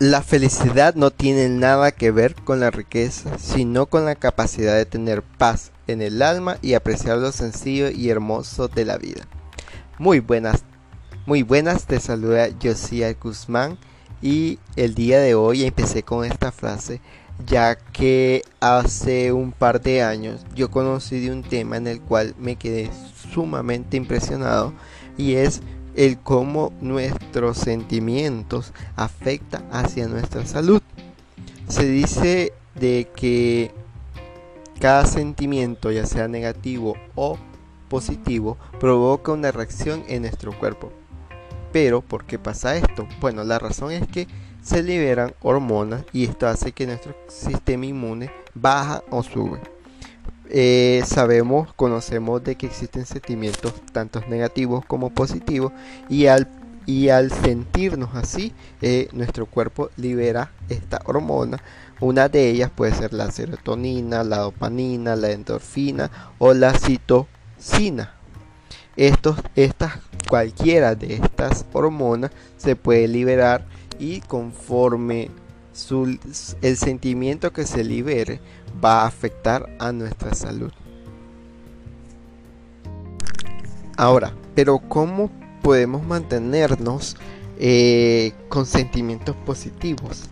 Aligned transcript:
La 0.00 0.22
felicidad 0.22 0.96
no 0.96 1.12
tiene 1.12 1.48
nada 1.48 1.92
que 1.92 2.10
ver 2.10 2.34
con 2.34 2.58
la 2.58 2.72
riqueza, 2.72 3.38
sino 3.38 3.86
con 3.86 4.04
la 4.04 4.16
capacidad 4.16 4.74
de 4.74 4.86
tener 4.86 5.22
paz 5.22 5.70
en 5.86 6.02
el 6.02 6.20
alma 6.20 6.56
y 6.62 6.74
apreciar 6.74 7.18
lo 7.18 7.30
sencillo 7.30 7.88
y 7.90 8.10
hermoso 8.10 8.66
de 8.66 8.84
la 8.84 8.98
vida. 8.98 9.22
Muy 10.00 10.18
buenas, 10.18 10.64
muy 11.26 11.44
buenas, 11.44 11.86
te 11.86 12.00
saluda 12.00 12.48
Josiah 12.60 13.14
Guzmán 13.14 13.78
y 14.20 14.58
el 14.74 14.96
día 14.96 15.20
de 15.20 15.36
hoy 15.36 15.62
empecé 15.62 16.02
con 16.02 16.24
esta 16.24 16.50
frase 16.50 17.00
ya 17.46 17.76
que 17.76 18.42
hace 18.58 19.32
un 19.32 19.52
par 19.52 19.80
de 19.80 20.02
años 20.02 20.44
yo 20.56 20.72
conocí 20.72 21.20
de 21.20 21.30
un 21.30 21.42
tema 21.42 21.76
en 21.76 21.86
el 21.86 22.00
cual 22.00 22.34
me 22.38 22.56
quedé 22.56 22.90
sumamente 23.32 23.96
impresionado 23.96 24.72
y 25.16 25.34
es 25.34 25.62
el 25.94 26.18
cómo 26.18 26.72
nuestros 26.80 27.58
sentimientos 27.58 28.72
afectan 28.96 29.64
hacia 29.72 30.08
nuestra 30.08 30.46
salud. 30.46 30.82
Se 31.68 31.86
dice 31.86 32.52
de 32.74 33.08
que 33.14 33.70
cada 34.80 35.06
sentimiento, 35.06 35.90
ya 35.90 36.06
sea 36.06 36.28
negativo 36.28 36.96
o 37.14 37.38
positivo, 37.88 38.58
provoca 38.80 39.32
una 39.32 39.52
reacción 39.52 40.04
en 40.08 40.22
nuestro 40.22 40.58
cuerpo. 40.58 40.92
Pero, 41.72 42.02
¿por 42.02 42.24
qué 42.24 42.38
pasa 42.38 42.76
esto? 42.76 43.08
Bueno, 43.20 43.44
la 43.44 43.58
razón 43.58 43.92
es 43.92 44.06
que 44.06 44.28
se 44.62 44.82
liberan 44.82 45.34
hormonas 45.42 46.04
y 46.12 46.24
esto 46.24 46.46
hace 46.46 46.72
que 46.72 46.86
nuestro 46.86 47.14
sistema 47.28 47.86
inmune 47.86 48.30
baja 48.54 49.02
o 49.10 49.22
sube. 49.22 49.73
Eh, 50.50 51.02
sabemos, 51.06 51.72
conocemos 51.74 52.44
de 52.44 52.56
que 52.56 52.66
existen 52.66 53.06
sentimientos 53.06 53.72
tanto 53.92 54.20
negativos 54.28 54.84
como 54.84 55.10
positivos 55.10 55.72
y 56.08 56.26
al, 56.26 56.48
y 56.86 57.08
al 57.08 57.30
sentirnos 57.30 58.14
así, 58.14 58.52
eh, 58.82 59.08
nuestro 59.12 59.46
cuerpo 59.46 59.90
libera 59.96 60.52
esta 60.68 61.00
hormona. 61.06 61.62
Una 62.00 62.28
de 62.28 62.50
ellas 62.50 62.70
puede 62.74 62.94
ser 62.94 63.14
la 63.14 63.30
serotonina, 63.30 64.24
la 64.24 64.38
dopamina, 64.38 65.16
la 65.16 65.30
endorfina 65.30 66.10
o 66.38 66.52
la 66.52 66.74
citocina. 66.74 68.14
Estos, 68.96 69.38
estas, 69.56 69.94
cualquiera 70.28 70.94
de 70.94 71.14
estas 71.14 71.64
hormonas 71.72 72.30
se 72.58 72.76
puede 72.76 73.08
liberar 73.08 73.66
y 73.98 74.20
conforme 74.20 75.30
el 76.62 76.76
sentimiento 76.76 77.52
que 77.52 77.66
se 77.66 77.82
libere 77.82 78.40
va 78.82 79.02
a 79.02 79.06
afectar 79.06 79.68
a 79.78 79.92
nuestra 79.92 80.34
salud. 80.34 80.72
Ahora, 83.96 84.32
pero 84.54 84.78
¿cómo 84.78 85.30
podemos 85.62 86.04
mantenernos 86.04 87.16
eh, 87.58 88.32
con 88.48 88.66
sentimientos 88.66 89.36
positivos? 89.44 90.28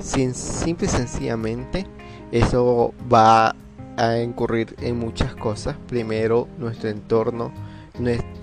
Sin, 0.00 0.34
simple 0.34 0.86
y 0.86 0.90
sencillamente, 0.90 1.86
eso 2.30 2.92
va 3.12 3.54
a 3.96 4.18
incurrir 4.18 4.76
en 4.80 4.98
muchas 4.98 5.34
cosas. 5.34 5.76
Primero, 5.86 6.48
nuestro 6.58 6.90
entorno 6.90 7.52
nuestro 7.98 8.35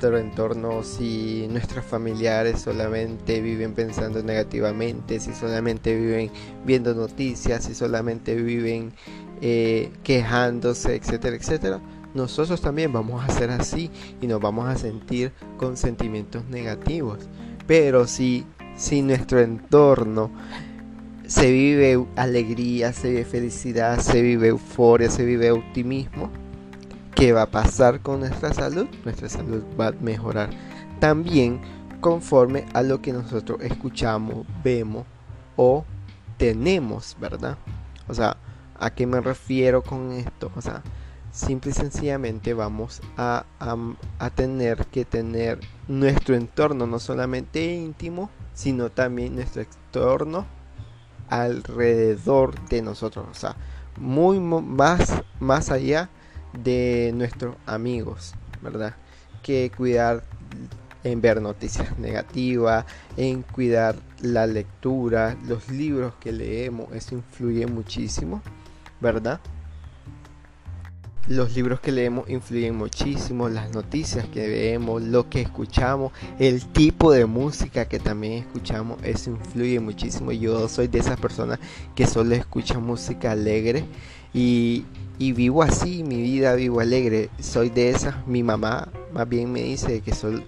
si 0.83 1.47
nuestros 1.49 1.85
familiares 1.85 2.61
solamente 2.61 3.39
viven 3.41 3.73
pensando 3.73 4.21
negativamente, 4.21 5.19
si 5.19 5.33
solamente 5.33 5.95
viven 5.95 6.29
viendo 6.65 6.93
noticias, 6.93 7.63
si 7.63 7.73
solamente 7.73 8.35
viven 8.35 8.91
eh, 9.41 9.91
quejándose, 10.03 10.95
etcétera, 10.95 11.35
etcétera, 11.35 11.81
nosotros 12.13 12.59
también 12.61 12.91
vamos 12.91 13.23
a 13.23 13.29
ser 13.31 13.49
así 13.51 13.89
y 14.21 14.27
nos 14.27 14.41
vamos 14.41 14.67
a 14.67 14.75
sentir 14.75 15.31
con 15.57 15.77
sentimientos 15.77 16.43
negativos. 16.45 17.19
Pero 17.65 18.05
si, 18.07 18.45
si 18.75 19.01
nuestro 19.01 19.39
entorno 19.39 20.31
se 21.27 21.49
vive 21.51 22.05
alegría, 22.17 22.91
se 22.91 23.09
vive 23.09 23.25
felicidad, 23.25 23.99
se 23.99 24.21
vive 24.21 24.49
euforia, 24.49 25.09
se 25.09 25.23
vive 25.23 25.51
optimismo, 25.51 26.29
¿Qué 27.15 27.31
va 27.31 27.43
a 27.43 27.51
pasar 27.51 28.01
con 28.01 28.21
nuestra 28.21 28.53
salud? 28.53 28.87
Nuestra 29.05 29.29
salud 29.29 29.63
va 29.79 29.87
a 29.87 29.91
mejorar 29.91 30.49
también 30.99 31.61
conforme 31.99 32.65
a 32.73 32.81
lo 32.81 33.01
que 33.01 33.13
nosotros 33.13 33.59
escuchamos, 33.61 34.45
vemos 34.63 35.05
o 35.55 35.85
tenemos, 36.37 37.15
¿verdad? 37.19 37.57
O 38.07 38.13
sea, 38.13 38.37
¿a 38.79 38.89
qué 38.89 39.05
me 39.05 39.21
refiero 39.21 39.83
con 39.83 40.11
esto? 40.11 40.51
O 40.55 40.61
sea, 40.61 40.81
simple 41.31 41.71
y 41.71 41.73
sencillamente 41.73 42.53
vamos 42.53 43.01
a, 43.17 43.45
tener 44.35 44.85
que 44.87 45.05
tener 45.05 45.59
nuestro 45.87 46.35
entorno 46.35 46.87
no 46.87 46.99
solamente 46.99 47.73
íntimo, 47.73 48.29
sino 48.53 48.89
también 48.89 49.35
nuestro 49.35 49.61
entorno 49.61 50.45
alrededor 51.29 52.59
de 52.69 52.81
nosotros. 52.81 53.27
O 53.29 53.33
sea, 53.33 53.55
muy 53.99 54.39
más, 54.39 55.21
más 55.39 55.69
allá 55.69 56.09
de 56.61 57.11
nuestros 57.15 57.55
amigos, 57.65 58.33
¿verdad? 58.61 58.95
Que 59.41 59.71
cuidar 59.75 60.23
en 61.03 61.21
ver 61.21 61.41
noticias 61.41 61.97
negativas, 61.99 62.85
en 63.17 63.41
cuidar 63.41 63.95
la 64.21 64.47
lectura, 64.47 65.35
los 65.47 65.69
libros 65.69 66.13
que 66.19 66.31
leemos, 66.31 66.91
eso 66.93 67.15
influye 67.15 67.65
muchísimo, 67.67 68.41
¿verdad? 69.01 69.39
Los 71.27 71.55
libros 71.55 71.79
que 71.79 71.91
leemos 71.91 72.29
influyen 72.29 72.75
muchísimo, 72.75 73.47
las 73.47 73.73
noticias 73.73 74.27
que 74.27 74.47
vemos, 74.47 75.01
lo 75.01 75.29
que 75.29 75.41
escuchamos, 75.41 76.11
el 76.37 76.65
tipo 76.65 77.11
de 77.11 77.25
música 77.25 77.85
que 77.85 77.99
también 77.99 78.33
escuchamos, 78.33 79.01
eso 79.03 79.31
influye 79.31 79.79
muchísimo. 79.79 80.31
Yo 80.33 80.67
soy 80.67 80.87
de 80.87 80.99
esas 80.99 81.19
personas 81.19 81.59
que 81.95 82.07
solo 82.07 82.35
escuchan 82.35 82.83
música 82.83 83.31
alegre 83.31 83.85
y 84.33 84.83
y 85.19 85.31
vivo 85.31 85.63
así, 85.63 86.03
mi 86.03 86.21
vida 86.21 86.55
vivo 86.55 86.79
alegre. 86.79 87.29
Soy 87.39 87.69
de 87.69 87.89
esas, 87.89 88.25
mi 88.27 88.43
mamá 88.43 88.89
más 89.13 89.29
bien 89.29 89.51
me 89.51 89.61
dice 89.61 90.01
que 90.01 90.13
soy, 90.13 90.43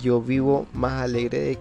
yo 0.00 0.20
vivo 0.20 0.66
más 0.72 1.02
alegre 1.02 1.58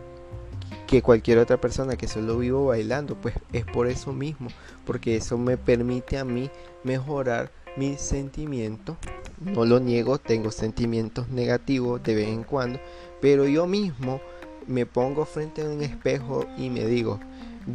que 0.88 1.02
cualquier 1.02 1.40
otra 1.40 1.58
persona, 1.58 1.96
que 1.96 2.08
solo 2.08 2.38
vivo 2.38 2.68
bailando. 2.68 3.16
Pues 3.16 3.36
es 3.52 3.66
por 3.66 3.88
eso 3.88 4.14
mismo, 4.14 4.50
porque 4.86 5.18
eso 5.18 5.38
me 5.38 5.58
permite 5.58 6.18
a 6.18 6.26
mí 6.26 6.50
mejorar 6.84 7.52
mis 7.78 8.00
sentimientos. 8.00 8.98
No 9.40 9.66
lo 9.66 9.80
niego, 9.80 10.18
tengo 10.18 10.52
sentimientos 10.52 11.30
negativos 11.30 12.02
de 12.04 12.16
vez 12.16 12.28
en 12.30 12.44
cuando, 12.44 12.80
pero 13.22 13.46
yo 13.46 13.68
mismo 13.68 14.22
me 14.68 14.86
pongo 14.86 15.26
frente 15.26 15.62
a 15.62 15.70
un 15.70 15.82
espejo 15.82 16.46
y 16.58 16.70
me 16.70 16.86
digo, 16.86 17.20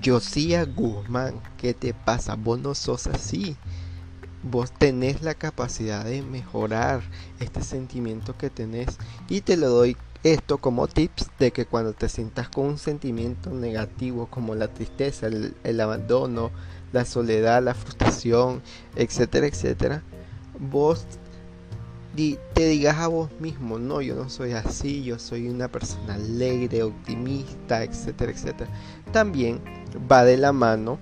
Josía 0.05 0.65
Guzmán, 0.65 1.41
¿qué 1.59 1.75
te 1.75 1.95
pasa? 1.95 2.35
Vos 2.35 2.59
no 2.59 2.75
sos 2.75 3.07
así 3.07 3.57
vos 4.43 4.73
tenés 4.73 5.23
la 5.23 5.35
capacidad 5.35 6.05
de 6.05 6.23
mejorar 6.23 7.03
este 7.41 7.63
sentimiento 7.63 8.37
que 8.37 8.51
tenés 8.51 8.99
y 9.29 9.43
te 9.43 9.57
lo 9.57 9.69
doy 9.69 9.97
esto 10.23 10.59
como 10.59 10.87
tips 10.87 11.31
de 11.39 11.51
que 11.51 11.67
cuando 11.67 11.93
te 11.95 12.09
sientas 12.09 12.49
con 12.49 12.67
un 12.67 12.79
sentimiento 12.79 13.51
negativo 13.51 14.27
como 14.27 14.55
la 14.55 14.69
tristeza, 14.69 15.29
el, 15.29 15.81
abandono, 15.81 16.51
la 16.93 17.05
soledad, 17.05 17.63
la 17.63 17.75
frustración, 17.75 18.63
etcétera, 18.97 19.47
etcétera, 19.47 20.03
vos 20.59 21.07
te 22.55 22.69
digas 22.69 22.99
a 22.99 23.07
vos 23.07 23.31
mismo, 23.41 23.79
no, 23.79 24.03
yo 24.03 24.15
no 24.15 24.29
soy 24.29 24.53
así, 24.53 25.03
yo 25.05 25.19
soy 25.19 25.49
una 25.49 25.69
persona 25.69 26.15
alegre, 26.15 26.83
optimista, 26.83 27.83
etcétera, 27.85 28.33
etcétera. 28.33 28.71
También 29.13 29.61
va 30.11 30.25
de 30.25 30.37
la 30.37 30.53
mano 30.53 30.99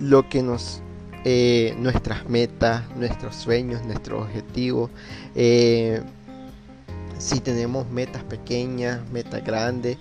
lo 0.00 0.28
que 0.28 0.42
nos 0.42 0.80
eh, 1.24 1.74
nuestras 1.78 2.28
metas, 2.28 2.84
nuestros 2.96 3.34
sueños, 3.34 3.84
nuestros 3.84 4.22
objetivos. 4.22 4.90
Eh, 5.34 6.00
si 7.18 7.40
tenemos 7.40 7.90
metas 7.90 8.22
pequeñas, 8.22 9.00
metas 9.10 9.44
grandes, 9.44 9.98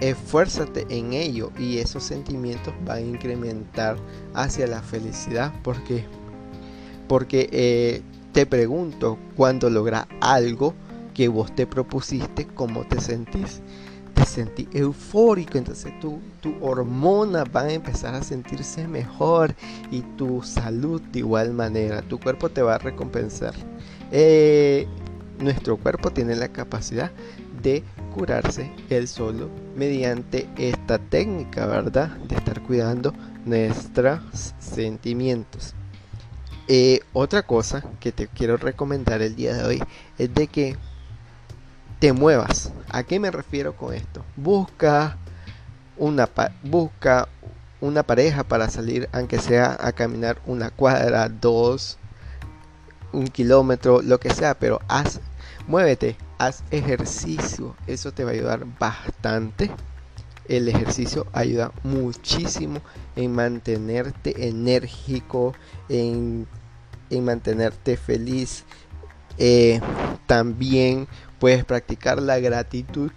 esfuérzate 0.00 0.86
en 0.88 1.12
ello 1.12 1.52
y 1.58 1.78
esos 1.78 2.02
sentimientos 2.02 2.74
van 2.84 2.98
a 2.98 3.00
incrementar 3.00 3.96
hacia 4.34 4.66
la 4.66 4.82
felicidad. 4.82 5.52
Porque 5.62 6.04
porque 7.08 7.48
eh, 7.50 8.02
te 8.32 8.46
pregunto 8.46 9.18
cuando 9.36 9.68
logras 9.68 10.06
algo 10.20 10.74
que 11.12 11.26
vos 11.26 11.52
te 11.54 11.66
propusiste 11.66 12.46
cómo 12.46 12.84
te 12.84 13.00
sentís 13.00 13.60
sentir 14.26 14.68
eufórico, 14.72 15.58
entonces 15.58 15.98
tu, 16.00 16.20
tu 16.40 16.54
hormonas 16.60 17.50
van 17.50 17.66
a 17.66 17.72
empezar 17.72 18.14
a 18.14 18.22
sentirse 18.22 18.86
mejor 18.86 19.54
y 19.90 20.02
tu 20.16 20.42
salud 20.42 21.00
de 21.12 21.20
igual 21.20 21.52
manera, 21.52 22.02
tu 22.02 22.18
cuerpo 22.18 22.48
te 22.48 22.62
va 22.62 22.76
a 22.76 22.78
recompensar. 22.78 23.54
Eh, 24.12 24.86
nuestro 25.38 25.76
cuerpo 25.76 26.10
tiene 26.10 26.36
la 26.36 26.48
capacidad 26.48 27.10
de 27.62 27.82
curarse 28.10 28.70
él 28.90 29.08
solo 29.08 29.48
mediante 29.76 30.48
esta 30.56 30.98
técnica, 30.98 31.66
¿verdad? 31.66 32.08
De 32.28 32.36
estar 32.36 32.62
cuidando 32.62 33.14
nuestros 33.44 34.54
sentimientos. 34.58 35.74
Eh, 36.68 37.00
otra 37.12 37.42
cosa 37.42 37.82
que 37.98 38.12
te 38.12 38.28
quiero 38.28 38.56
recomendar 38.56 39.22
el 39.22 39.34
día 39.34 39.54
de 39.54 39.64
hoy 39.64 39.82
es 40.18 40.32
de 40.34 40.46
que 40.46 40.76
te 41.98 42.12
muevas. 42.12 42.72
¿A 42.88 43.02
qué 43.02 43.18
me 43.18 43.30
refiero 43.30 43.76
con 43.76 43.94
esto? 43.94 44.24
Busca 44.36 45.16
una 45.96 46.28
busca 46.62 47.28
una 47.80 48.02
pareja 48.02 48.44
para 48.44 48.68
salir, 48.68 49.08
aunque 49.12 49.38
sea 49.38 49.76
a 49.80 49.92
caminar 49.92 50.38
una 50.46 50.70
cuadra, 50.70 51.28
dos, 51.28 51.98
un 53.12 53.26
kilómetro, 53.26 54.02
lo 54.02 54.20
que 54.20 54.30
sea, 54.30 54.54
pero 54.54 54.80
haz, 54.88 55.20
muévete, 55.66 56.16
haz 56.40 56.64
ejercicio, 56.70 57.76
eso 57.86 58.12
te 58.12 58.24
va 58.24 58.30
a 58.30 58.32
ayudar 58.32 58.66
bastante. 58.78 59.70
El 60.48 60.68
ejercicio 60.68 61.26
ayuda 61.34 61.70
muchísimo 61.82 62.80
en 63.14 63.32
mantenerte 63.32 64.48
enérgico, 64.48 65.52
en, 65.90 66.46
mantenerte 67.10 67.98
feliz. 67.98 68.64
Eh, 69.36 69.80
también 70.26 71.06
puedes 71.38 71.62
practicar 71.66 72.22
la 72.22 72.40
gratitud, 72.40 73.12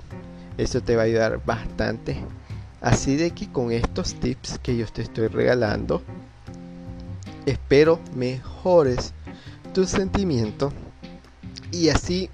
eso 0.57 0.81
te 0.81 0.97
va 0.97 1.03
a 1.03 1.05
ayudar 1.05 1.41
bastante. 1.45 2.17
Así 2.81 3.15
de 3.15 3.31
que 3.31 3.49
con 3.49 3.71
estos 3.71 4.15
tips 4.15 4.59
que 4.59 4.75
yo 4.75 4.85
te 4.87 5.01
estoy 5.01 5.27
regalando, 5.27 6.03
espero 7.45 8.01
mejores 8.15 9.13
tus 9.73 9.87
sentimientos 9.87 10.73
y 11.71 11.87
así 11.87 12.29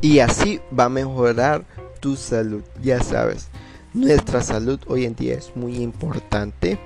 y 0.00 0.20
así 0.20 0.60
va 0.78 0.84
a 0.84 0.88
mejorar 0.88 1.64
tu 2.00 2.16
salud. 2.16 2.62
Ya 2.82 3.02
sabes, 3.02 3.48
nuestra 3.94 4.42
salud 4.42 4.80
hoy 4.86 5.04
en 5.04 5.14
día 5.14 5.34
es 5.34 5.56
muy 5.56 5.76
importante 5.76 6.78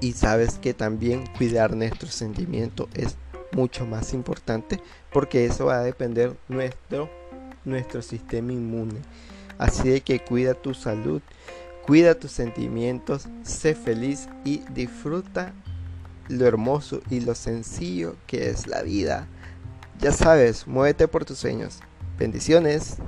y 0.00 0.12
sabes 0.12 0.58
que 0.58 0.74
también 0.74 1.24
cuidar 1.38 1.76
nuestro 1.76 2.08
sentimiento 2.08 2.88
es 2.94 3.16
mucho 3.52 3.86
más 3.86 4.14
importante 4.14 4.80
porque 5.12 5.44
eso 5.44 5.66
va 5.66 5.78
a 5.78 5.82
depender 5.82 6.36
nuestro 6.48 7.08
nuestro 7.64 8.02
sistema 8.02 8.52
inmune. 8.52 9.00
Así 9.58 9.88
de 9.88 10.00
que 10.00 10.18
cuida 10.18 10.54
tu 10.54 10.74
salud, 10.74 11.22
cuida 11.86 12.18
tus 12.18 12.32
sentimientos, 12.32 13.28
sé 13.44 13.74
feliz 13.74 14.28
y 14.44 14.62
disfruta 14.70 15.52
lo 16.28 16.46
hermoso 16.46 17.00
y 17.10 17.20
lo 17.20 17.34
sencillo 17.34 18.16
que 18.26 18.50
es 18.50 18.66
la 18.66 18.82
vida. 18.82 19.28
Ya 20.00 20.10
sabes, 20.10 20.66
muévete 20.66 21.06
por 21.06 21.24
tus 21.24 21.38
sueños. 21.38 21.78
Bendiciones. 22.22 22.98